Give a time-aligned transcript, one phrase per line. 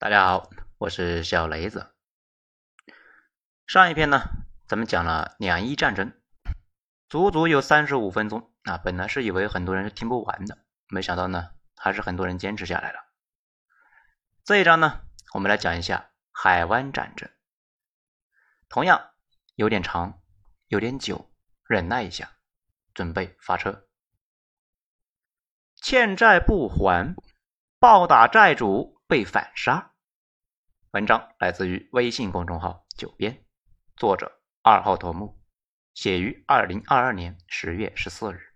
[0.00, 0.48] 大家好，
[0.78, 1.92] 我是小雷子。
[3.66, 4.20] 上一篇呢，
[4.68, 6.12] 咱们讲了两伊战争，
[7.08, 8.78] 足足有三十五分钟啊。
[8.78, 13.00] 本来是以为很多人是听不完的，没想到呢，还是很多人坚持下来了。
[14.44, 15.00] 这一章呢，
[15.34, 17.28] 我们来讲一下海湾战争，
[18.68, 19.10] 同样
[19.56, 20.22] 有点长，
[20.68, 21.28] 有点久，
[21.64, 22.36] 忍耐一下，
[22.94, 23.88] 准备发车。
[25.74, 27.16] 欠债不还，
[27.80, 29.94] 暴打债主被反杀。
[30.90, 33.42] 文章来自于微信公众号“九编”，
[33.96, 35.40] 作者二号头目，
[35.94, 38.54] 写于二零二二年十月十四日。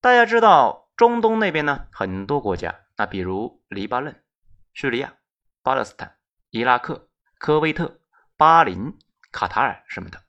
[0.00, 4.24] 大家知道，中东那边呢，很多国家，那比如黎巴嫩、
[4.72, 5.18] 叙利亚、
[5.62, 6.16] 巴勒斯坦、
[6.48, 8.00] 伊拉克、科威特、
[8.38, 8.98] 巴林、
[9.30, 10.22] 卡塔尔什么的，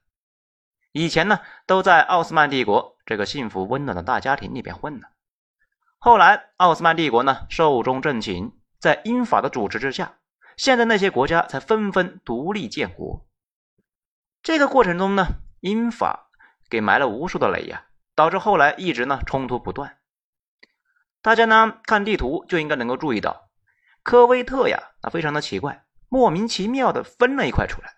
[0.92, 2.98] 以前呢，都在奥斯曼帝国。
[3.06, 5.08] 这个幸福温暖的大家庭里边混呢。
[6.06, 10.18] 后来奥斯曼帝国呢寿终正寝，在英法的主持之下，
[10.56, 13.26] 现在那些国家才纷纷独立建国。
[14.40, 15.26] 这个过程中呢，
[15.58, 16.30] 英法
[16.70, 19.98] 给埋了无数的雷呀，导致后来一直呢冲突不断。
[21.22, 23.48] 大家呢看地图就应该能够注意到，
[24.04, 27.96] 科威特呀，那非常的奇怪，莫名其妙的分了一块出来。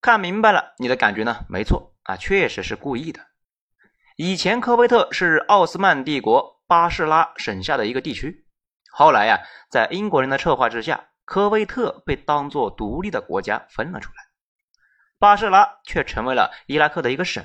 [0.00, 1.44] 看明白了，你的感觉呢？
[1.48, 3.20] 没错啊，确实是故意的。
[4.14, 8.44] 以前科威特是奥斯曼帝国巴士拉省下的一个地区，
[8.90, 14.16] 后来呀，在英国人的策划之下，科威特被当做独立的国家分了出来，
[15.18, 17.44] 巴士拉却成为了伊拉克的一个省。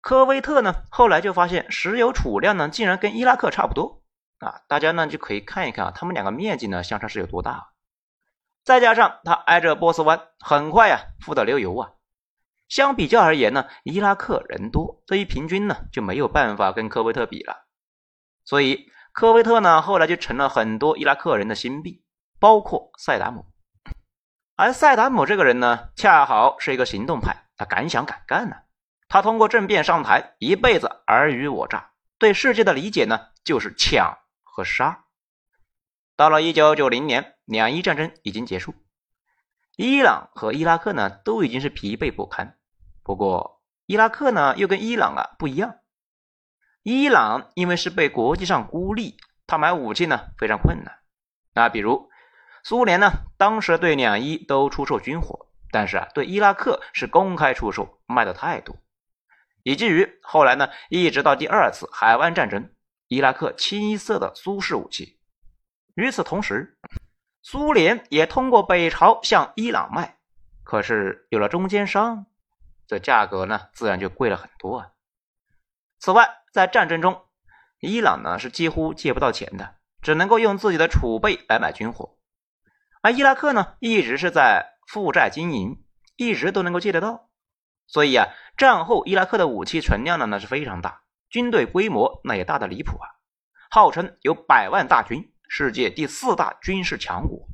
[0.00, 4.04] 科威特呢，后来就发现石油储量呢，竟然跟伊拉克差不多
[4.38, 4.62] 啊！
[4.68, 7.72] 大家呢就可以看一看啊，他们两个面积呢相差是有多大，
[8.62, 11.90] 再加上它挨着波斯湾，很快呀，富得流油啊！
[12.68, 17.65] 相比较而言呢，伊拉克人多，这一平均呢就没有办法跟科威特比了。
[18.46, 22.02] 所以科威特呢后来就成了很多伊拉克人的心病，
[22.40, 23.44] 包括塞达姆。
[24.54, 28.56] 而塞达姆这个人呢，恰好是一个行动派，他敢想敢干呢。
[29.08, 35.04] 他通过政变上台，一辈子尔虞我诈，对世界的理解呢就是抢和杀。
[36.16, 38.74] 到了一九九零年，两伊战争已经结束。
[39.76, 42.56] 伊朗和伊拉克呢，都已经是疲惫不堪。
[43.02, 45.76] 不过，伊拉克呢，又跟伊朗啊不一样。
[46.88, 51.00] 伊朗因为是被国际上孤立，他买武器呢非常困难。
[51.52, 52.08] 那比如
[52.62, 58.76] 苏联呢，当时对两伊都出售军火，但是啊，对伊拉克是公开出售，卖的太多，
[59.64, 62.70] 以至于后来呢，一直到第二次海湾战争，
[63.08, 65.18] 伊拉克清一色的苏式武器。
[65.96, 66.78] 与此同时，
[67.42, 70.18] 苏联也通过北朝向伊朗卖，
[70.62, 72.26] 可是有了中间商，
[72.86, 74.92] 这价格呢自然就贵了很多啊。
[75.98, 77.24] 此外，在战争中，
[77.80, 82.18] 伊朗呢是几乎借不到钱的，只能够用自己的储备来买军火，
[83.02, 85.84] 而伊拉克呢一直是在负债经营，
[86.16, 87.28] 一直都能够借得到，
[87.86, 93.08] 所以啊，战后伊拉克的武器存量呢那是非常大，军队规模那也大的离谱啊，
[93.70, 95.32] 号称有百万大军。
[95.48, 97.46] 世界第四大军事强国。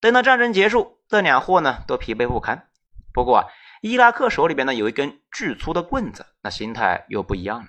[0.00, 2.70] 等到战争结束，这两货呢都疲惫不堪。
[3.12, 3.46] 不过啊，
[3.80, 7.68] 伊拉克手里边呢有一根巨粗的棍子，那心态又不一样了。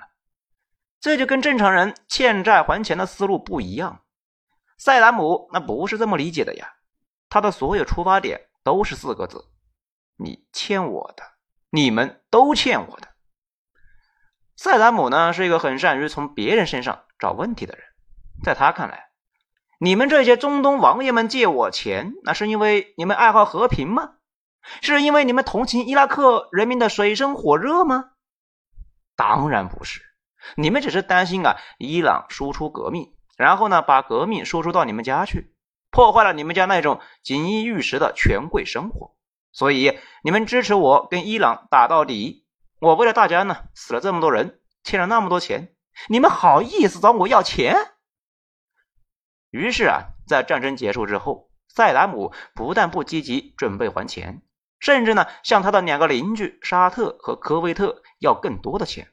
[0.99, 4.01] 这就跟正常人欠债还钱的思路不一样。
[4.77, 6.73] 塞达姆那不是这么理解的呀，
[7.29, 9.45] 他的所有出发点都是四个字：
[10.17, 11.23] 你欠我的，
[11.69, 13.07] 你们都欠我的。
[14.55, 17.85] 塞达姆呢是一个很善于从别人身上找问题的人，
[18.43, 19.09] 在他看来。
[19.79, 24.15] 你们这些中东王爷们借我钱，那是因为你们爱好和平吗？
[24.81, 28.11] 是因为你们同情伊拉克人民的水深火热吗？
[29.15, 30.01] 当然不是，
[30.55, 35.53] 你们只是担心啊，伊朗输出革命，然后呢，把革命输出到你们家去，
[35.91, 39.15] 破坏了你们家那种锦衣玉食的权贵生活，
[39.51, 42.45] 所以你们支持我跟伊朗打到底。
[42.79, 45.75] 我为了大家呢，死了这么多人，欠了那么多钱，
[46.07, 47.75] 你们好意思找我要钱？
[49.49, 54.41] 于是啊，在战争结束之后，塞达姆不但不积极准备还钱，
[54.79, 59.11] 甚至呢向他的两个邻居沙特和科威特要更多的钱。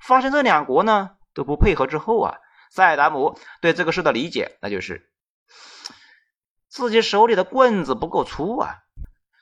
[0.00, 2.38] 发现这两国呢都不配合之后啊，
[2.70, 5.10] 塞达姆对这个事的理解那就是
[6.68, 8.78] 自己手里的棍子不够粗啊，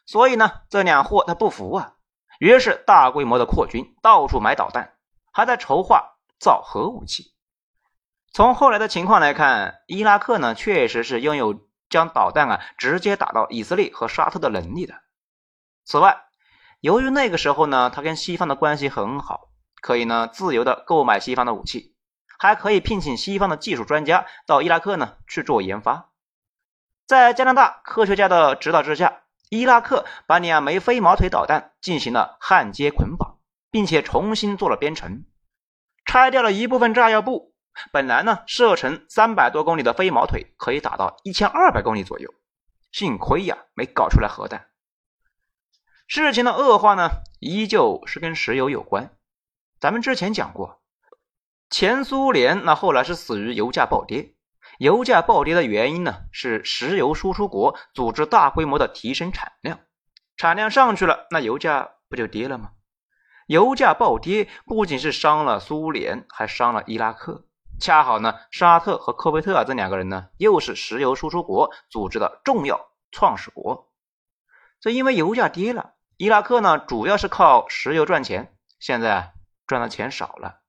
[0.04, 1.94] 所以呢这两货他不服啊，
[2.38, 4.94] 于是大规模的扩军，到处买导弹，
[5.32, 7.32] 还在筹划造核武器。
[8.32, 14.94] 从后来的情况来看，伊拉克呢确实是拥有将导弹啊直接打到以色列和沙特的能力的。
[15.90, 16.22] 此外，
[16.78, 19.48] 由于那个时候呢，他跟西方的关系很好，
[19.82, 21.96] 可以呢自由的购买西方的武器，
[22.38, 26.12] 还可以聘请西方的技术专家到伊拉克呢去做研发。
[27.08, 33.38] 在加拿大科学家的指导之下，伊拉克把两枚飞毛腿导弹进行了焊接捆绑，
[33.72, 35.24] 并且重新做了编程，
[36.04, 37.52] 拆掉了一部分炸药布。
[37.90, 42.32] 本来呢，射程三百多公里的飞毛腿可以打到一千二百公里左右。
[42.92, 44.69] 幸亏呀，没搞出来核弹。
[46.12, 49.16] 事情的恶化呢，依旧是跟石油有关。
[49.78, 50.82] 咱们之前讲过，
[51.70, 54.34] 前苏联那后来是死于油价暴跌。
[54.80, 59.78] 油价暴跌的原因呢，是石油输出国组织大规模的提升产量，
[60.36, 62.72] 产量上去了，那油价不就跌了吗？
[63.46, 67.46] 油价暴跌不仅是伤了苏联，还伤了伊拉克。
[67.78, 73.92] 恰好呢，沙特和科威特啊这两个人呢，又是石油输出国组织的重要创始国。
[74.80, 79.32] 这因为油价跌了，伊拉克呢主要是靠石油赚钱，现在
[79.66, 80.60] 赚的钱少了。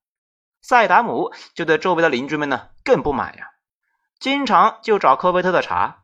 [0.62, 3.50] 萨达姆就对周围的邻居们呢更不满呀，
[4.18, 5.96] 经常就找科威特的茬，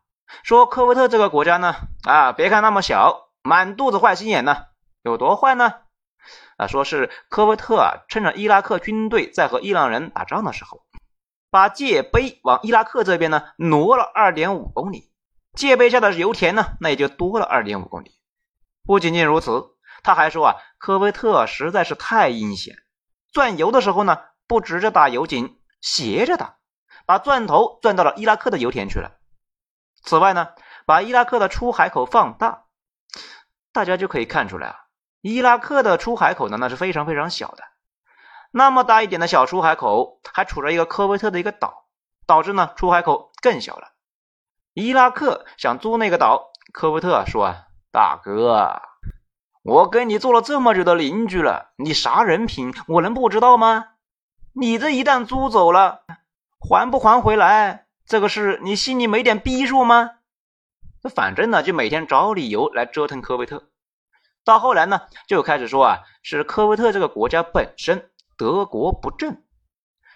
[0.44, 4.66] 说科威特这个国家呢啊，别看那么小，满肚子坏心眼呢，
[5.02, 5.76] 有多坏呢？
[6.58, 10.82] 啊，说是科威特啊，趁着伊拉克军队在和伊朗人打仗的时候。
[11.50, 15.10] 把界碑往伊拉克这边呢挪了二点五公里，
[15.54, 18.12] 界碑下的油田呢那也就多了二点五公里。
[18.88, 22.78] 不仅仅如此，他还说啊，科威特实在是太阴险，
[23.34, 24.18] 钻油的时候呢
[24.48, 26.56] 不直着打油井，斜着打，
[27.06, 29.20] 把钻头钻到了伊拉克的油田去了。
[30.02, 30.54] 此外呢，
[30.86, 32.64] 把伊拉克的出海口放大，
[33.74, 34.76] 大家就可以看出来啊，
[35.20, 37.66] 伊拉克的出海口呢那是非常非常小的。
[38.52, 41.90] 那么大一点的小出海口，还处着一个科威特的一个岛，
[42.26, 43.90] 导致呢出海口更小了。
[44.74, 48.82] 伊拉克想租那个岛，科威特说啊，大哥，
[49.64, 53.86] 我跟你做了这么久的邻居了，你啥人品，我能不知道吗？
[54.54, 56.02] 你这一旦租走了，
[56.60, 60.12] 还不还回来，这个事你心里没点逼数吗？
[61.02, 63.70] 这反正呢，就每天找理由来折腾科威特。
[64.44, 68.10] 到后来呢，就开始说啊，是科威特这个国家本身。
[68.38, 69.42] 德国不正，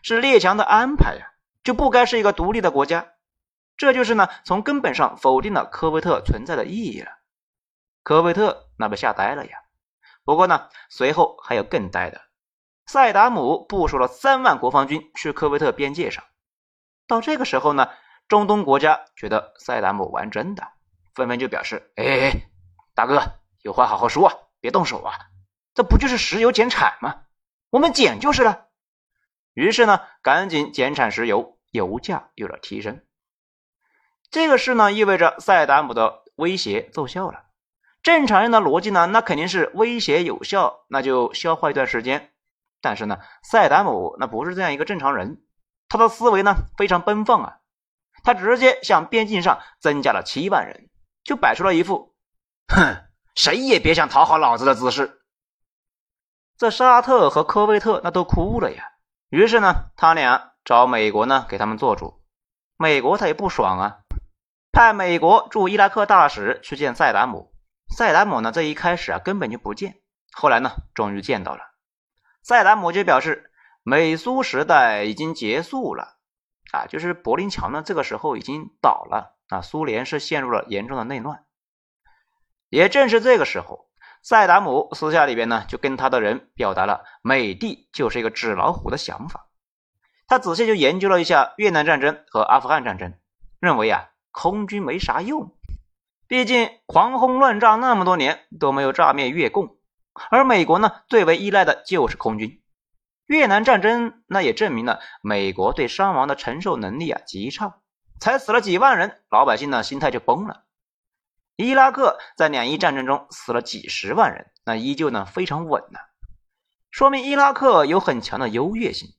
[0.04, 1.26] 是列强的安排呀，
[1.64, 3.14] 就不该是一个独立的国家。
[3.78, 7.10] 这就是呢，从根本上否定了科威特存在的意义了。
[8.04, 9.58] 科威特那不吓呆了呀。
[10.24, 12.22] 不过呢，随后还有更呆的。
[12.86, 16.24] 萨达姆部署了三万国防军去科威特边界上。
[17.08, 17.90] 到这个时候呢，
[18.28, 20.68] 中东国家觉得萨达姆玩真的，
[21.14, 22.50] 纷纷就表示：“哎，
[22.94, 23.22] 大哥，
[23.62, 25.14] 有话好好说啊，别动手啊！
[25.74, 27.24] 这不就是石油减产吗？”
[27.70, 28.68] 我们减就是了，
[29.54, 33.02] 于是呢，赶紧减产石油，油价有了提升。
[34.30, 37.46] 这个事呢，意味着萨达姆的威胁奏效了。
[38.04, 42.32] 正常人的逻辑呢，那肯定是威胁有效，那就消化一段时间。
[42.82, 45.44] 但是呢，萨达姆那不是这样一个正常人，
[45.88, 47.58] 他的思维呢非常奔放啊，
[48.24, 50.90] 他直接向边境上增加了七万人，
[51.24, 52.16] 就摆出了一副
[52.74, 53.04] “哼，
[53.36, 55.22] 谁也别想讨好老子的姿势。
[56.58, 58.84] 这沙特和科威特那都哭了呀。
[59.30, 62.24] 于是呢，他俩找美国呢给他们做主。
[62.78, 63.98] 美国他也不爽啊，
[64.72, 67.51] 派美国驻伊拉克大使去见萨达姆。
[67.92, 70.02] 萨达姆呢这一开始啊根本就不见，
[70.32, 71.62] 后来呢终于见到了。
[72.42, 73.52] 萨达姆就表示，
[73.84, 76.18] 美苏时代已经结束了
[76.72, 81.44] 啊，就是柏林墙呢这个时候已经倒了啊，苏联是陷入了严重的内乱。
[82.70, 83.90] 也正是这个时候。
[84.24, 89.48] 萨达姆私下里边呢，就跟他的人表达了美帝就是一个纸老虎的想法。
[90.28, 93.16] 他仔细就研究了一下越南战争和阿富汗战争，
[93.60, 95.58] 认为啊，空军没啥用，
[96.32, 99.76] 毕竟狂轰乱炸那么多年都没有炸灭越共，
[100.30, 102.64] 而美国呢，最为依赖的就是空军。
[103.26, 107.82] 越南战争那也证明了美国对伤亡的承受能力啊极差，
[108.18, 110.64] 才死了几万人，老百姓呢心态就崩了。
[111.58, 116.00] 伊拉克在两伊战争中死了几十万人，那依旧呢非常稳呢，
[116.92, 119.10] 说明伊拉克有很强的优越性。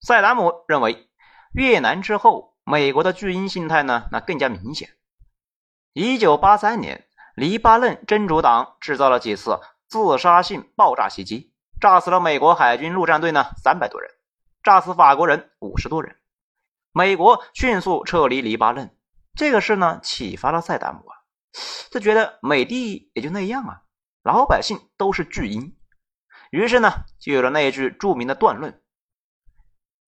[0.00, 1.08] 塞达姆认为，
[1.52, 4.97] 越南之后，美国的巨婴心态呢那更加明显。
[5.92, 14.10] 一九八三年，黎巴嫩真主党制造了几次自杀性爆炸袭击，炸死了美国海军陆战队呢三百多人，
[14.62, 16.16] 炸死法国人五十多人，
[16.92, 18.94] 美国迅速撤离黎巴嫩。
[19.34, 21.16] 这个事呢启发了塞达姆啊。
[21.90, 23.82] 他觉得美帝也就那样啊，
[24.22, 25.74] 老百姓都是巨婴，
[26.50, 28.82] 于是呢，就有了那一句著名的断论：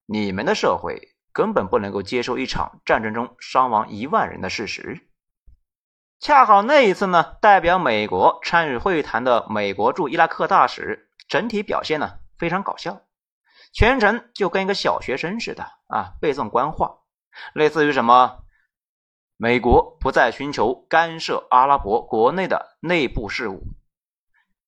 [0.05, 5.08] 你们的社会根本不能够接受一场战争中伤亡一万人的事实。
[6.19, 13.01] 恰好那一次呢，代表美国参与会谈的美国驻伊拉克大使整体表现呢非常搞笑，
[13.71, 16.97] 全程就跟一个小学生似的啊，背诵官话，
[17.53, 18.39] 类似于什么
[19.37, 23.63] “美国不再寻求干涉阿拉伯国内的内部事务”，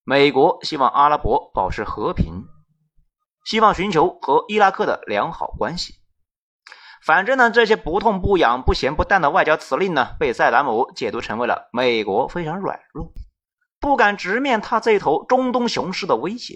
[0.05, 2.45] 美国希望阿拉伯保持和平，
[3.43, 6.00] 希望寻求和伊拉克的良好关系。
[7.03, 13.11] 反正呢，这些不痛不痒、不咸不淡的外交辞令呢，被萨达姆解读成为了美国非常软弱，
[13.79, 16.55] 不敢直面他这头中东雄狮的威胁。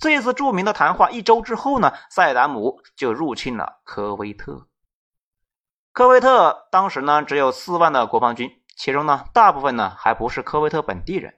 [0.00, 4.66] 这次著名的谈话一周之后呢，萨达姆就入侵了科威特。
[5.92, 11.34] 科威特当时呢只有四万的国防军，其中呢大部分呢还不是科威特本地人，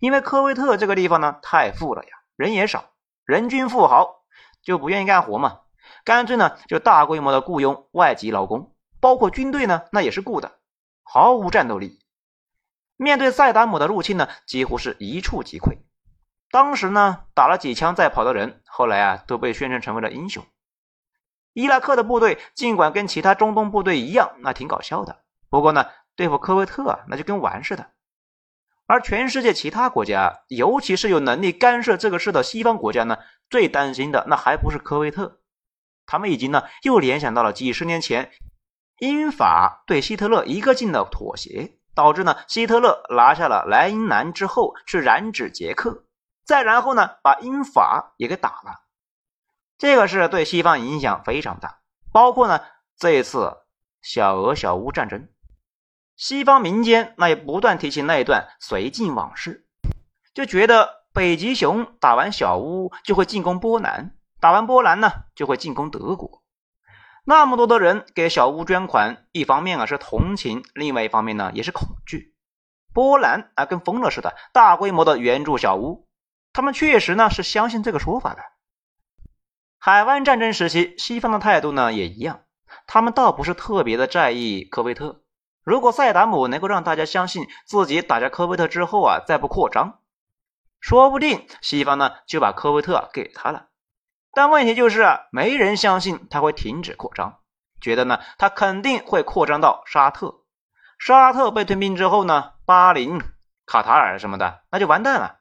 [0.00, 2.90] 因为科威特这个地方呢太富了呀，人也少，
[3.24, 4.24] 人均富豪
[4.64, 5.60] 就不愿意干活嘛。
[6.04, 10.58] 干脆呢，就大规模的雇佣外籍劳工，包括军队呢，那也是雇的，
[11.02, 12.00] 毫无战斗力。
[12.96, 15.78] 面对塞达姆的入侵呢，几乎是一触即溃。
[16.50, 20.44] 当时呢，打了几枪再跑的人，后来啊，都被宣称成为了英雄。
[21.52, 27.90] 伊拉克的部队尽管跟其他中东部队一样，那挺搞笑的，不过呢，对付科威特啊，那就跟玩似的。
[28.86, 33.18] 而全世界其他国家，尤其是有能力干涉这个事的西方国家呢，
[33.48, 35.40] 最担心的那还不是科威特。
[36.12, 38.32] 他们已经呢，又联想到了几十年前
[38.98, 46.04] 英法对希特勒一个劲的妥协，导致呢希特勒拿下了莱茵兰之后去染指捷克，
[46.44, 48.82] 再然后呢把英法也给打了。
[49.78, 51.78] 这个是对西方影响非常大，
[52.12, 52.60] 包括呢
[52.98, 53.56] 这一次
[54.02, 55.30] 小俄小乌战争，
[56.14, 59.66] 西方民间那也不断提起那一段绥靖往事，
[60.34, 64.14] 就觉得北极熊打完小乌就会进攻波兰。
[64.42, 66.42] 打完波兰呢，就会进攻德国。
[67.24, 72.34] 那么多的人给小乌捐款，一方面啊是同情，另外一方面呢也是恐惧。
[72.92, 76.08] 波兰啊跟疯了似的，大规模的援助小乌。
[76.52, 78.42] 他们确实呢是相信这个说法的。
[79.78, 82.40] 海湾战争时期，西方的态度呢也一样，
[82.88, 85.22] 他们倒不是特别的在意科威特。
[85.62, 90.00] 如果萨达姆能够让大家相信自己打下科威特之后啊再不扩张，
[90.80, 93.68] 说不定西方呢就把科威特给他了。
[94.34, 97.40] 但问题就是啊，没人相信他会停止扩张，
[97.80, 100.42] 觉得呢，他肯定会扩张到沙特。
[100.98, 103.20] 沙特被吞并之后呢，巴林、
[103.66, 105.40] 卡塔尔什么的，那就完蛋了。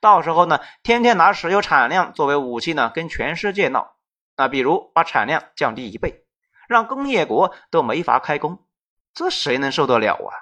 [0.00, 3.96] 到时候呢，天天拿石油产量作为武器呢，跟全世界闹。
[4.36, 6.24] 那比如把产量降低一倍，
[6.66, 8.64] 让工业国都没法开工，
[9.12, 10.32] 这谁能受得了啊？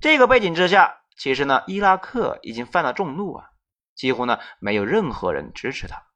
[0.00, 3.50] 这个背景之下，其实呢，伊拉克已经犯了众怒啊，
[3.94, 6.07] 几乎呢，没有任何人支持他。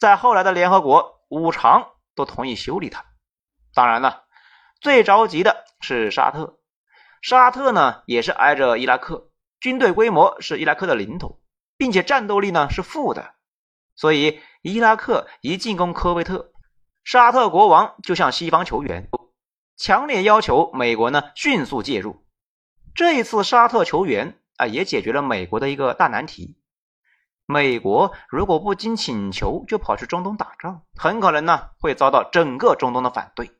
[0.00, 3.04] 在后来的联合国，五常都同意修理它。
[3.74, 4.24] 当然了，
[4.80, 6.58] 最着急的是沙特。
[7.20, 9.28] 沙特呢，也是挨着伊拉克，
[9.60, 11.38] 军队规模是伊拉克的零头，
[11.76, 13.34] 并且战斗力呢是负的。
[13.94, 16.50] 所以，伊拉克一进攻科威特，
[17.04, 19.06] 沙特国王就向西方求援，
[19.76, 22.24] 强烈要求美国呢迅速介入。
[22.94, 26.56] 这一次沙特求援啊，也解决了美国的一个大难题。
[27.50, 33.50] 美国如果不经请求就跑去中东打仗，很可能呢会遭到整个中东的反对，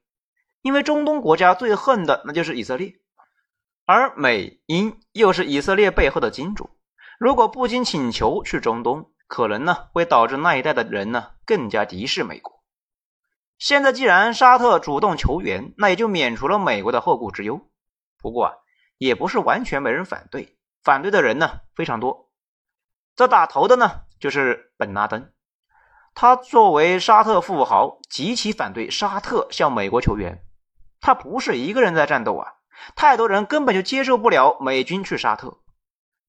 [0.62, 2.94] 因为中东国家最恨的那就是以色列，
[3.86, 6.70] 而美英又是以色列背后的金主，
[7.18, 12.62] 如果不经请求去中东，可能呢会导致那一带的人呢更加敌视美国。
[13.58, 17.60] 现在既然沙特主动求援，那也就免除了美国的后顾之忧。
[18.22, 18.54] 不过啊，
[18.98, 22.29] 也不是完全没人反对，反对的人呢非常多。
[23.16, 25.30] 这打头的呢，就是本拉登。
[26.14, 30.42] 他作为沙特富豪，极其反对沙特向美国求援。
[31.00, 32.52] 他不是一个人在战斗啊，
[32.96, 35.58] 太多人根本就接受不了美军去沙特。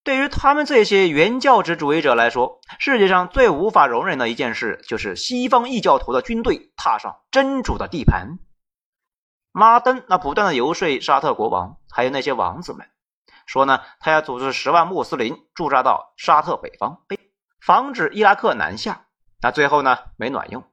[0.04, 8.40] 对于他们这些原教旨主义者来说，世界上最无法容忍的一件事，就是西方异教徒的军队踏上真主的地盘。
[9.52, 12.88] 拉登那不断的游说沙特国王，还有那些王子们。
[13.52, 17.02] 说呢，他要组织十万穆斯林驻扎到沙特北方，
[17.60, 19.08] 防止伊拉克南下。
[19.42, 20.64] 那最后呢，没卵用。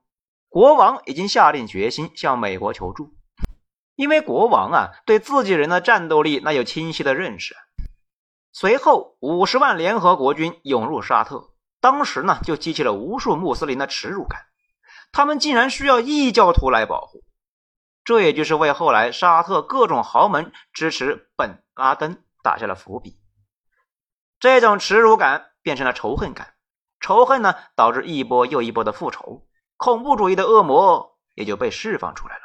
[0.47, 3.17] 国王已经下定决心向美国求助，
[3.95, 7.53] 因为国王啊，对自己人的战斗力那有清晰的认识。
[8.53, 11.49] 随后，五十万联合国军涌入沙特，
[11.81, 14.43] 当时呢，就激起了无数穆斯林的耻辱感。
[15.11, 17.25] 他们竟然需要异教徒来保护，
[18.05, 22.23] 这也就是为后来沙特各种豪门支持本拉登。
[22.41, 23.21] 打下了伏笔，
[24.39, 26.55] 这种耻辱感变成了仇恨感，
[26.99, 32.41] 仇恨呢导致一波又一波的复仇，恐怖主义的恶魔也就被释放出来了。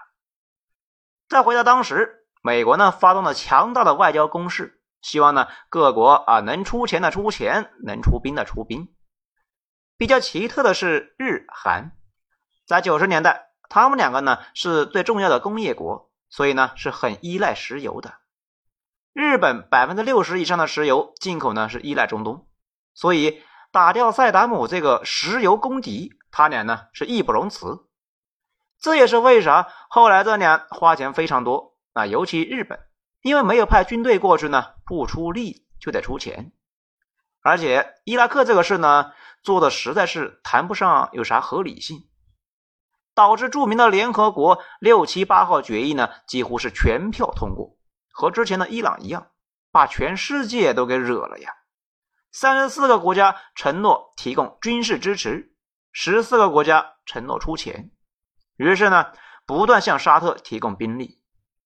[1.29, 8.95] 再回到当时，美国呢发动了强大的外交攻势，希望呢各国啊能出钱的出钱，能出兵的出兵。
[9.97, 11.93] 比较奇特的是，日韩
[12.67, 18.19] 在九十年代，他们两个呢是最重要的工业国，所以呢是很依赖石油的。
[19.15, 22.49] 日本百分之六十以上的石油进口呢是依赖中东，
[22.95, 23.41] 所以
[23.71, 27.87] 打掉萨达姆这个石油公敌，他俩呢是义不容辞。
[28.81, 32.81] 这也是为啥后来这俩花钱非常多啊，尤其日本，
[33.23, 36.51] 因为没有派军队过去呢，不出力就得出钱，
[37.41, 39.13] 而且伊拉克这个事呢
[39.45, 42.09] 做的实在是谈不上有啥合理性，
[43.15, 47.77] 导致著名的联合国六七八号决议呢几乎是全票通过。
[48.15, 49.27] 和之前的伊朗一样，
[49.73, 51.53] 把全世界都给惹了呀！
[52.31, 55.53] 三十四个国家承诺提供军事支持，
[55.91, 57.91] 十四个国家承诺出钱，
[58.57, 59.13] 于是呢，
[59.47, 61.21] 不断向沙特提供兵力，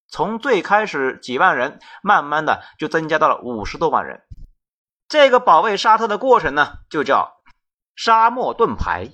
[0.09, 4.23] 从最开始几万人，慢慢的就增加到了五十多万人。
[5.07, 7.43] 这个保卫沙特的过程呢，就叫
[7.95, 9.11] 沙漠盾牌。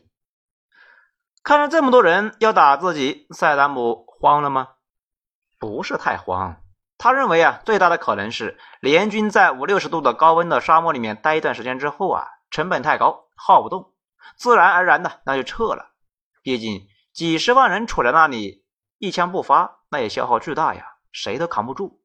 [1.43, 4.69] 看着这么多人要打自己，塞达姆慌了吗？
[5.59, 6.64] 不是太慌。
[6.97, 13.93] 他认为啊，最大的可能是联军在五六十度的高温的沙漠里面待一段时间之后啊，成本太高，耗不动，
[14.37, 15.93] 自然而然的那就撤了。
[16.43, 18.65] 毕竟几十万人杵在那里，
[18.99, 22.01] 一枪不发，那也消耗巨大呀，谁都扛不住。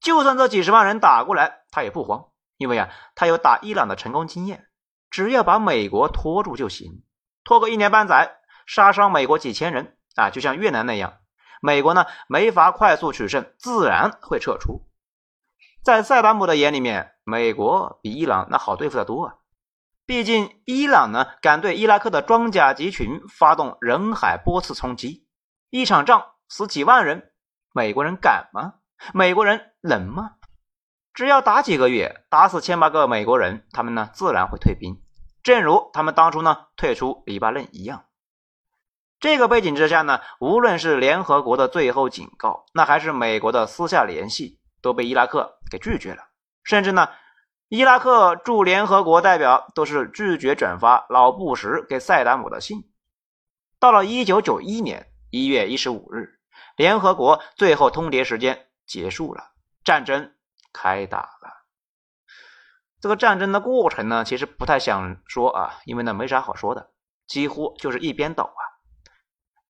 [0.00, 2.26] 就算这几十万人打过来，他也不慌，
[2.56, 4.68] 因为啊，他有打伊朗的成功经验，
[5.10, 7.02] 只要把美国拖住就行，
[7.42, 11.14] 拖个一年半载，杀伤美国几千人啊，就像越南那样。
[11.60, 14.86] 美国呢没法快速取胜，自然会撤出。
[15.82, 19.34] 在塞达姆的眼里面，美国比伊朗那好对付的多啊。
[20.06, 25.26] 毕竟伊朗呢敢对伊拉克的装甲集群发动人海波次冲击，
[25.70, 27.30] 一场仗死几万人，
[27.74, 28.74] 美国人敢吗？
[29.12, 30.32] 美国人能吗？
[31.12, 35.02] 只要打几个月，打死千把个美国人，他们呢自然会退兵，
[35.42, 38.04] 正如他们当初呢退出黎巴嫩一样。
[39.20, 46.28] 这个背景之下呢，无论是联合国的最后警告，那还是美国的私下联系，都被伊拉克给拒绝了。
[46.62, 47.08] 甚至呢，
[47.68, 52.90] 伊拉克驻联合国代表都是拒绝转发老布什给塞达姆的信。
[53.80, 56.38] 到了一九九一年一月一十五日，
[56.76, 59.50] 联合国最后通牒时间结束了，
[59.82, 60.32] 战争
[60.72, 61.58] 开打了。
[63.00, 66.90] 这个战争的过程呢，其实不太想说啊，因为呢没啥好说的，
[67.26, 68.62] 几乎就是一边倒啊。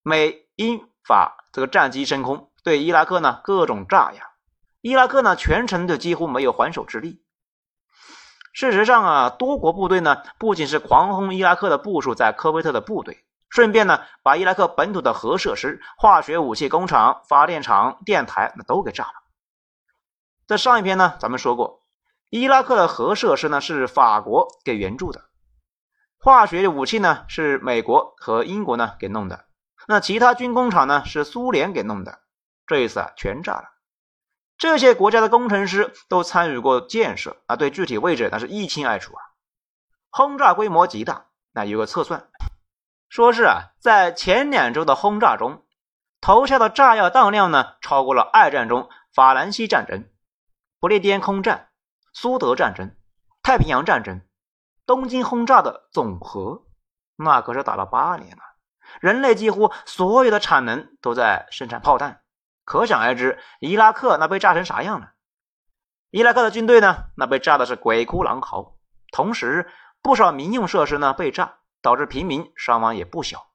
[0.08, 4.22] 美英法这个战机升空，对伊拉克呢各种炸呀，
[4.80, 7.22] 伊拉克呢全程就几乎没有还手之力。
[8.54, 19.12] 事实上啊，多国部队呢不仅是狂轰伊拉克的部署在科威特的部队，顺便呢把伊拉克本土的核设施、化学武器工厂、发电厂、电台那都给炸了。
[20.46, 21.82] 在上一篇呢，咱们说过，
[22.30, 25.20] 伊拉克的核设施呢是法国给援助的，
[26.18, 29.44] 化学武器呢是美国和英国呢给弄的。
[29.90, 31.02] 那其他军工厂呢？
[31.06, 32.20] 是苏联给弄的，
[32.66, 33.70] 这一次啊全炸了。
[34.58, 39.22] 这些国家的工程师都参与过建设啊，对具体位置那是一清二楚啊。
[40.10, 42.28] 轰炸规模极大，那有个测算，
[43.08, 45.64] 说是啊，在前两周的轰炸中，
[46.20, 50.06] 投下的炸药当量呢，超过了二战中法兰西战争、
[50.80, 51.70] 不列颠空战、
[52.12, 52.94] 苏德战争、
[53.42, 54.20] 太平洋战争、
[54.84, 56.66] 东京轰炸的总和，
[57.16, 58.42] 那可是打了八年了。
[59.00, 62.22] 人类几乎所有的产能都在生产炮弹，
[62.64, 65.12] 可想而知，伊拉克那被炸成啥样了？
[66.10, 67.04] 伊拉克的军队呢？
[67.16, 68.76] 那被炸的是鬼哭狼嚎，
[69.12, 69.70] 同时
[70.02, 73.46] 不少民用设施呢被炸，导致平民伤亡也不小。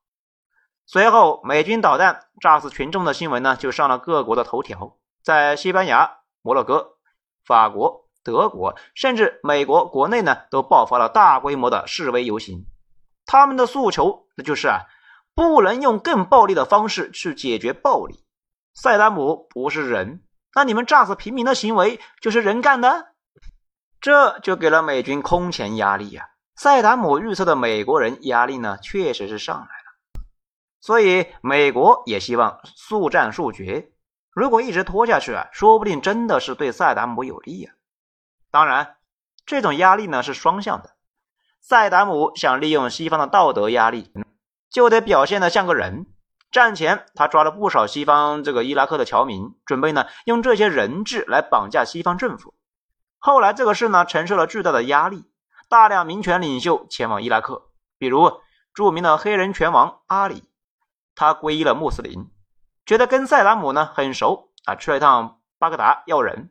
[0.85, 6.97] 随后，美军导弹炸死群众的新闻呢就上了各国的头条，在西班牙、摩洛哥、
[7.43, 12.67] 法国、德国，甚至美国国内呢都爆发了大规模的示威游行，
[13.25, 14.81] 他们的诉求那就是啊。
[15.35, 18.23] 不能用更暴力的方式去解决暴力。
[18.73, 20.23] 塞达姆不是人，
[20.55, 23.07] 那你们炸死平民的行为就是人干的？
[24.01, 26.29] 这就给了美军空前压力呀！
[26.55, 30.23] 塞达姆预测的美国人压力呢，确实是上来了。
[30.81, 33.91] 所以美国也希望速战速决。
[34.31, 37.71] 如果一直拖下去啊，说不定真的是对塞达姆有利呀。
[38.51, 38.97] 当然，
[39.45, 40.95] 这种压力呢是双向的。
[41.61, 44.11] 塞达姆想利用西方的道德压力。
[44.73, 46.07] 就得表现的像个人。
[46.51, 52.53] 战前，他抓了不少西方这个伊拉克的侨民，准备呢用这些人质来绑架西方政府。
[53.17, 55.25] 后来这个事呢承受了巨大的压力，
[55.69, 58.41] 大量民权领袖前往伊拉克，比如
[58.73, 60.43] 著名的黑人拳王阿里，
[61.15, 62.29] 他皈依了穆斯林，
[62.85, 66.49] 觉得跟塞达姆呢很熟啊，去了一趟巴格达要人。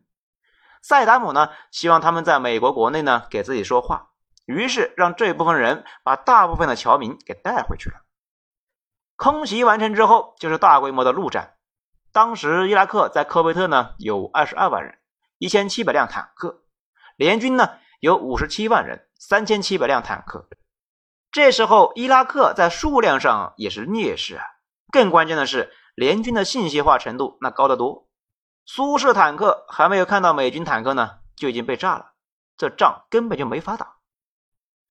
[0.80, 4.10] 塞达姆呢希望他们在美国国内呢给自己说话，
[4.46, 7.96] 于是让这部分人把大部分的侨民给带回去了。
[9.22, 11.54] 空袭完成之后，就是大规模的陆战。
[12.10, 14.98] 当时伊拉克在科威特呢有二十二万人，
[15.38, 16.64] 一千七百辆坦克，
[17.14, 20.48] 联军呢有五十七万人，三千七百辆坦克。
[21.30, 24.44] 这时候伊拉克在数量上也是劣势啊。
[24.90, 28.08] 更关键的是，联军的信息化程度那高得多。
[28.66, 32.14] 苏式坦克还没有看到美军坦克呢，就已经被炸了，
[32.56, 33.98] 这仗根本就没法打。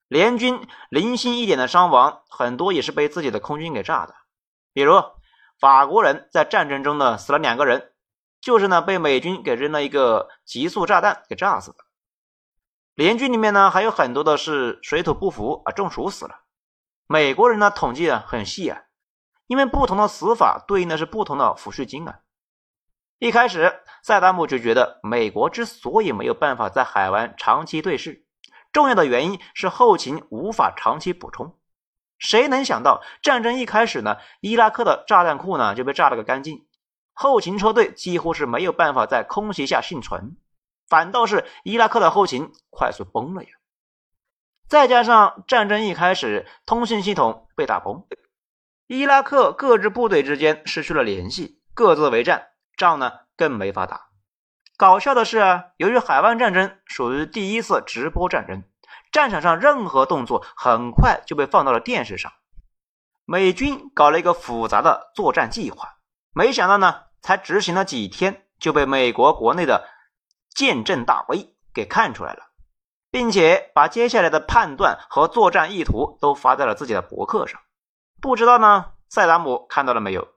[0.07, 4.15] 联军零星一点的伤亡，很多也是被自己的空军给炸的。
[4.73, 5.03] 比如
[5.59, 7.91] 法国人在战争中呢死了两个人，
[8.39, 11.77] 就是呢被美军给扔了一个急速炸弹给炸死的。
[12.95, 16.41] 联军里面呢还有很多的是水土不服啊中暑死了。
[17.07, 18.81] 美国人呢统计啊很细啊，
[19.47, 22.19] 因为不同的死法对应的是不同的抚恤金啊。
[23.19, 28.23] 一开始萨达姆就觉得美国之所以没有办法在海湾长期对峙。
[28.71, 31.59] 重要的原因是后勤无法长期补充。
[32.21, 36.67] 谁能想到战争一开始呢，伊拉克的炸弹库呢就被炸了个干净，
[37.13, 40.37] 后勤车队几乎是没有办法在空袭下幸存，
[40.87, 43.49] 反倒是伊拉克的后勤快速崩了呀。
[44.67, 48.05] 再加上战争一开始通信系统被打崩，
[48.85, 54.09] 伊拉克各支部队之间失去了联系，各自为战，仗呢更没法打。
[54.77, 58.63] 搞笑的是，由于海湾战争属于第一次直播战争，
[59.11, 62.31] 战场上任何动作很快就被放到了电视上。
[63.25, 65.97] 美军搞了一个复杂的作战计划，
[66.33, 69.87] 没想到呢，才执行了几天，就被美国国内的
[70.53, 72.51] 见证大 V 给看出来了，
[73.09, 77.61] 并且把接下来的判断和作战意图都发在了自己的博客上。
[78.19, 80.27] 不知道呢，塞达姆看到了没有？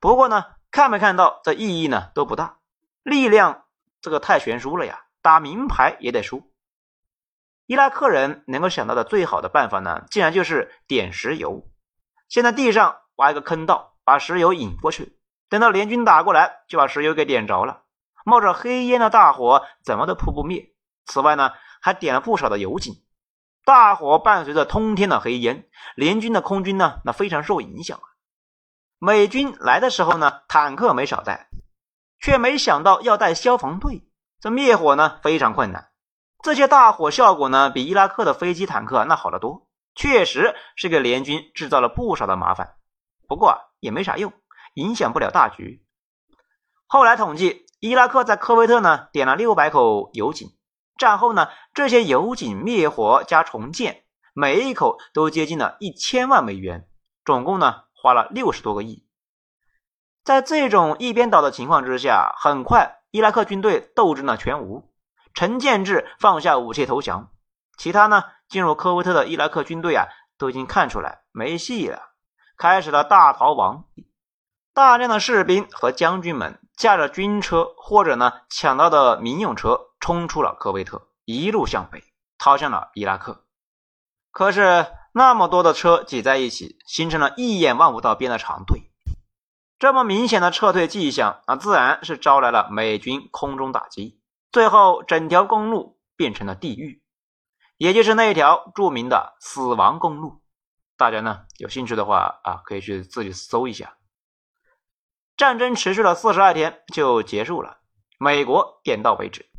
[0.00, 2.58] 不过呢，看没看到这意义呢都不大，
[3.02, 3.64] 力量。
[4.00, 6.52] 这个太悬殊了呀，打明牌也得输。
[7.66, 11.68] 伊拉克人能够想到的最好的办法呢，竟然就是点石油，
[12.28, 17.82] 先在地上挖一个坑道，把石油引过去，等到联军打过来，就把石油给点着了。
[18.24, 20.74] 冒着黑烟的大火怎么都扑不灭。
[21.06, 22.94] 此外呢，还点了不少的油井。
[23.64, 28.04] 大火伴随着通天的黑烟，联军的空军呢，那非常受影响啊。
[28.98, 31.48] 美军来的时候呢，坦克没少带。
[32.20, 34.08] 却没想到要带消防队，
[34.40, 35.90] 这灭火呢非常困难。
[36.44, 42.74] 这些大火效果呢比伊拉克的飞机坦克那好得多，确实是给联军制造了不少的麻烦。
[43.26, 44.30] 不过也没啥用，
[44.74, 45.82] 影响不了大局。
[46.86, 50.50] 后来统计，伊拉克在科威特呢点了六百口油井，
[50.98, 54.04] 战后呢这些油井灭火加重建，
[54.34, 56.86] 每一口都接近了一千万美元，
[57.24, 59.06] 总共呢花了六十多个亿。
[60.22, 64.92] 在这种一边倒的情况之下，很快伊拉克军队斗志呢全无，
[65.34, 67.30] 陈建志放下武器投降，
[67.76, 70.06] 其他呢进入科威特的伊拉克军队啊
[70.38, 72.00] 都已经看出来没戏了，
[72.56, 73.84] 开始了大逃亡。
[74.72, 82.02] 大量的士兵和将军们驾着军车或者呢抢到的民用车冲出了科威特，一路向北
[82.38, 83.44] 逃向了伊拉克。
[84.32, 88.90] 可是那么多的车挤在一起，形成了一眼望不到边的长队。
[89.78, 94.20] 这么明显的撤退迹象啊，自然是招来了美军空中打击，
[94.54, 97.02] 最后整条公路变成了地狱，
[97.76, 100.42] 也就是那一条著名的死亡公路。
[100.96, 103.96] 大家呢有兴趣的话啊，可以去自己搜一下。
[105.36, 107.78] 战争持续了四十二天就结束了，
[108.16, 109.50] 美国点到为止，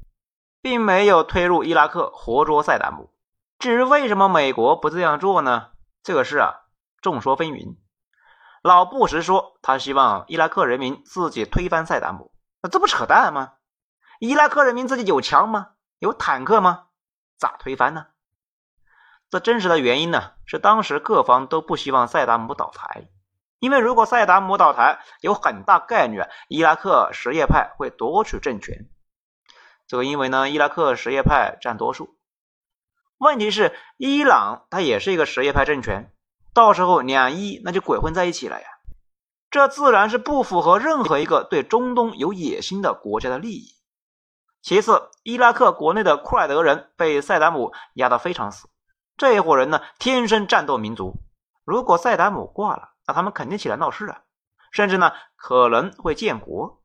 [0.61, 3.11] 并没有推入伊拉克活捉塞达姆。
[3.59, 5.71] 至于为什么美国不这样做呢？
[6.03, 6.53] 这个事啊，
[7.01, 7.75] 众说纷纭。
[8.63, 12.31] 老布什说，他希望伊拉克人民自己推翻塞达姆，
[12.61, 13.54] 那这不扯淡吗？
[14.19, 15.71] 伊拉克人民自己有枪吗？
[15.99, 16.85] 有坦克吗？
[17.37, 18.07] 咋推翻呢？
[19.29, 23.09] 这真实的原因呢，是当时各方都不希望塞达姆倒台，
[23.59, 28.87] 因为如果塞达姆倒台，有很大概率伊拉克什叶派会夺取政权。
[29.87, 32.17] 这个因为呢，伊拉克什叶派占多数，
[33.17, 36.13] 问题是伊朗它也是一个什叶派政权。
[36.53, 38.67] 到时候两伊那就鬼混在一起了呀，
[39.51, 43.74] 这自然是不符合任何一个对中东有野心的国家的利益。
[44.65, 48.67] 其次，伊拉克国内的库尔德人被塞达姆压得非常死，
[49.15, 51.13] 这一伙人呢天生战斗民族，
[51.63, 54.23] 如果塞达姆挂了，那他们肯定起来闹事啊，
[54.71, 56.81] 甚至呢可能会建国。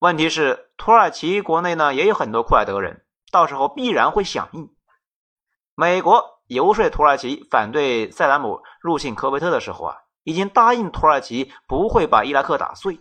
[0.00, 4.68] 问题是土耳其国内呢也有很多库尔德人，到时候必然会响应。
[5.76, 6.36] 美国。
[6.48, 12.98] 游说土耳其反对塞达姆入侵科威特的时候啊，已经答应土耳其不会把伊拉克打碎。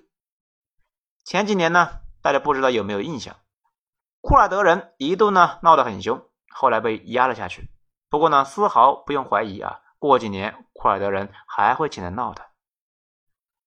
[1.24, 3.38] 前几年呢，大家不知道有没有印象，
[4.28, 7.72] 库尔德人一度呢闹得很凶，后来被压了下去。
[8.10, 12.46] 不过呢，丝毫不用怀疑啊，过几年库尔德人还会起来闹的。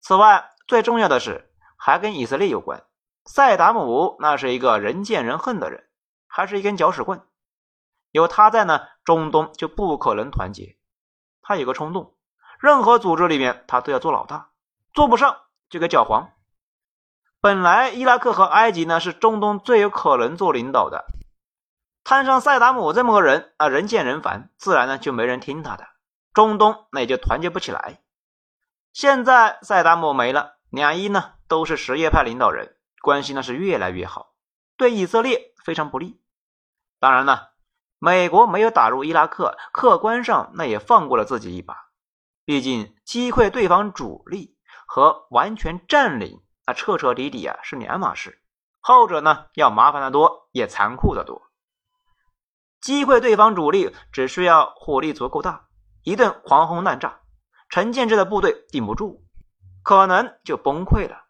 [0.00, 2.82] 此外，最重要的是还跟以色列有关。
[3.24, 5.88] 萨达姆那是一个人见人恨的人，
[6.26, 7.24] 还是一根搅屎棍。
[8.10, 10.76] 有他在呢，中东就不可能团结。
[11.40, 12.16] 他有个冲动，
[12.58, 14.50] 任何组织里面他都要做老大，
[14.92, 16.32] 做不上就给搅黄。
[17.40, 21.06] 本来伊拉克和埃及呢是中东最有可能做领导的，
[22.04, 25.86] 摊上萨达姆这么个人啊，人见人烦，自然呢就没人听他的，
[26.32, 28.00] 中东那也就团结不起来。
[28.92, 34.34] 现在萨达姆没了，两伊呢都是什叶派领导人，关系呢是越来越好，
[34.76, 36.20] 对以色列非常不利。
[36.98, 37.52] 当然了。
[38.00, 41.74] 美国没有打入伊拉克，客观上那也放过了自己一把。
[42.44, 48.42] 毕竟击溃对方主力和完全占领那彻彻底底啊是两码事，
[48.80, 51.40] 后者呢要麻烦的多，也残酷的多。
[52.78, 55.68] 击溃对方主力只需要火力足够大，
[56.02, 57.20] 一顿狂轰滥炸，
[57.70, 59.24] 陈建制的部队顶不住，
[59.82, 61.24] 可能就崩溃了。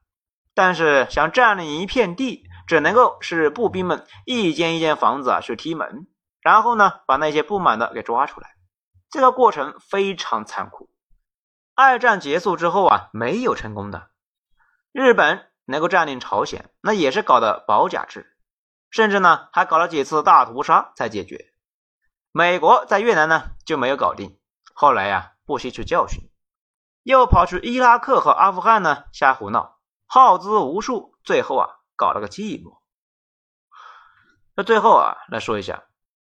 [0.55, 6.09] 但是想占领一片地，只能够是步兵们一间一间房子啊去踢门。
[6.40, 8.57] 然后呢，把那些不满的给抓出来，
[9.09, 10.90] 这个过程非常残酷。
[11.77, 14.11] 二战结束之后啊，没有成功的。
[14.92, 18.37] 日本能够占领朝鲜，那也是搞的保甲制，
[18.90, 21.53] 甚至呢还搞了几次大屠杀才解决。
[22.33, 24.38] 美国在越南呢就没有搞定，
[24.74, 26.31] 后来呀不吸取教训，
[27.03, 32.79] 又跑去伊拉克和阿富汗呢瞎胡闹，耗资无数，最后啊搞了个寂寞。
[34.55, 35.85] 那最后啊来说一下。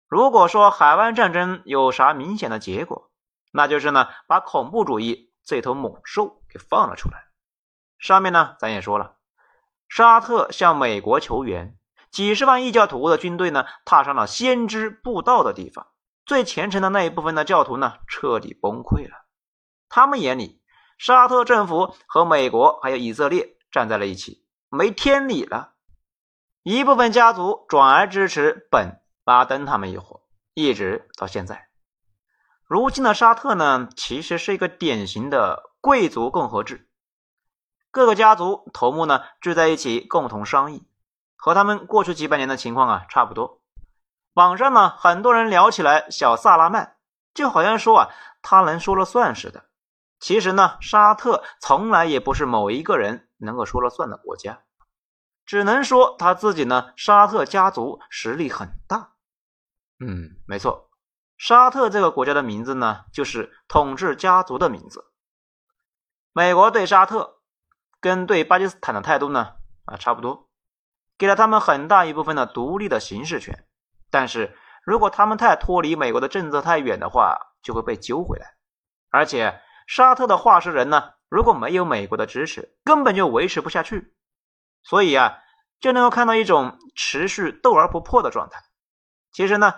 [0.08, 3.10] 如果说海湾战争有啥明显的结果，
[3.50, 7.31] 那就是呢，把恐怖主义这头猛兽给放了出来。
[8.02, 9.14] 上面呢，咱也说了，
[9.88, 11.78] 沙特向美国求援，
[12.10, 15.86] 几十万异教徒的军队呢，踏上了先知布道的地方，
[16.26, 19.24] 最虔诚的那一部分的教徒呢，彻底崩溃了。
[19.88, 20.60] 他们眼里，
[20.98, 25.74] 沙特政府和美国还有以色列站在了一起，没天理了。
[26.64, 28.98] 一部分家族转而支持本。
[29.24, 31.68] 拉登他们一伙，一直到现在。
[32.64, 36.88] 如今的沙特呢，其实是一个典型的贵族共和制，
[37.92, 40.82] 各个家族头目呢聚在一起共同商议，
[41.36, 43.60] 和他们过去几百年的情况啊差不多。
[44.32, 46.96] 网上呢，很多人聊起来小萨拉曼，
[47.34, 48.08] 就好像说啊
[48.40, 49.66] 他能说了算似的。
[50.18, 54.62] 其实呢，沙特从来也不是某一个人能够说了算的国家，
[55.44, 59.12] 只能说他自己呢，沙特家族实力很大。
[59.98, 60.88] 嗯，没错，
[61.36, 65.12] 沙特这个国家的名字呢，就是统治家族的名字。
[66.32, 67.41] 美国对沙特
[68.02, 69.54] 跟对巴基斯坦的态度呢，
[69.86, 70.50] 啊，差不多，
[71.16, 73.66] 给了他们很大一部分的独立的行事权。
[74.10, 78.56] 但是如果他们太脱离美国的政策太远的话，就会被揪回来。
[79.08, 84.14] 而且沙特的话事人呢，如果没有美国的支持，根本就维持不下去。
[84.82, 85.38] 所以啊，
[85.80, 88.60] 就能够看到一种持续斗而不破的状态。
[89.32, 89.72] 其实呢。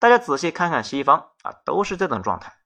[0.00, 2.56] 大家仔细看看西方啊，都是这种状态。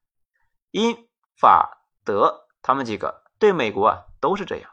[0.71, 1.09] 英
[1.41, 4.71] 法德他们几个对美国啊都是这样。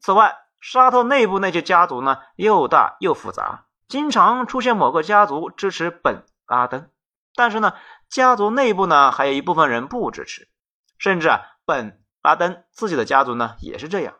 [0.00, 6.90] 此外，沙特内部那些家族呢又大又复杂，经常出现某个家族支持本拉登，
[7.34, 7.74] 但是呢
[8.08, 10.48] 家族内部呢还有一部分人不支持，
[10.98, 14.14] 甚至啊本拉登自己的家族呢也是这样。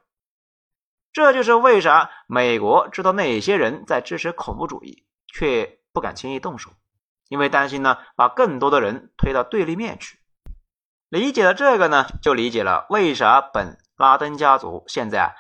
[1.12, 6.71] 这就是为啥美国知道哪些人在支持恐怖主义，却不敢轻易动手。
[7.29, 10.19] 因为担心呢，把更多的人推到对立面去。
[11.09, 15.31] 理解了这个呢，就理解了为啥本拉登家族现在啊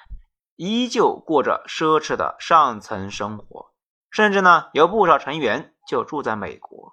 [0.62, 3.72] 依旧过着奢侈的上层生活，
[4.10, 6.92] 甚至呢有不少成员就住在美国。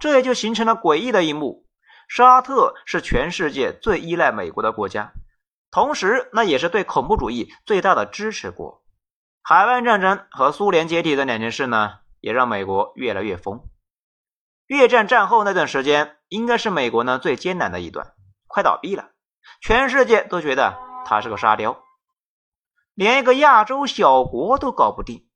[0.00, 1.68] 这也就形成了诡异的一幕：
[2.08, 5.12] 沙特是全世界最依赖美国的国家，
[5.70, 8.82] 同时那也是对恐怖主义最大的支持国。
[9.40, 13.60] 海湾战争和苏联解体的两件事呢，也让美国越来越疯。
[14.66, 18.14] 越战战后那段时间，应该是美国呢最艰难的一段，
[18.48, 19.10] 快倒闭了，
[19.62, 20.76] 全世界都觉得
[21.06, 21.80] 他是个沙雕，
[23.00, 25.26] 连一个亚洲小国都搞不定。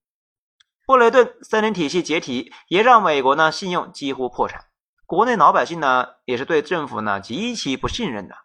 [0.85, 4.67] 布雷顿森林体系解体，也让美国呢信用几乎破产，
[5.07, 8.37] 国内老百姓呢也是对政府呢极其不信任的，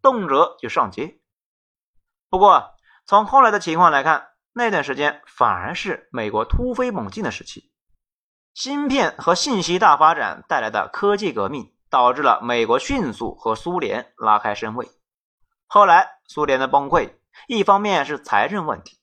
[0.00, 1.18] 动辄就上街。
[2.30, 7.72] 不过从后来的情况来看，那段时间反而是美国突飞猛进的时期。
[8.54, 14.88] 芯片和信息大发展带来的科技革命，导致了美国迅速和苏联拉开身位。
[15.66, 17.10] 后来苏联的崩溃，
[17.46, 18.98] 一方面是财政问题，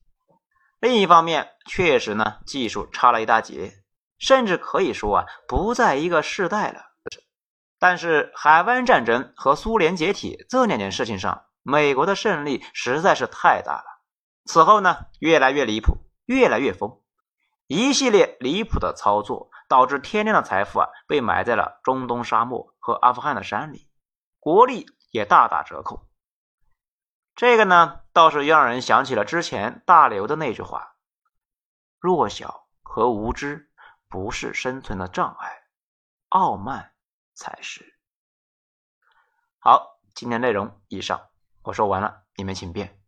[0.80, 3.84] 另一方面确实呢技术差了一大截，
[4.19, 6.82] 甚至可以说啊不在一个世代了。
[7.78, 13.86] 但是海湾战争和苏联解体这两件事情上，美国的胜利实在是太大了。
[14.45, 17.02] 此后呢，越来越离谱，越来越疯，
[17.67, 23.89] 一系列离谱的操作导致天量的财富啊被埋在了中东沙漠和阿富汗的山里，
[24.39, 26.08] 国力也大打折扣。
[27.36, 30.95] 这个呢，倒是让人想起了之前大刘的那句话
[31.99, 33.69] ：“弱小和无知
[34.08, 35.63] 不是生存的障碍，
[36.30, 36.93] 傲慢
[37.34, 37.99] 才是。”
[39.60, 41.28] 好，今天内容以上，
[41.63, 43.05] 我说完了，你们请便。